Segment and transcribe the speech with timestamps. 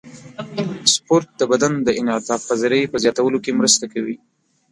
[0.93, 4.15] سپورت د بدن د انعطاف پذیرۍ په زیاتولو کې مرسته کوي.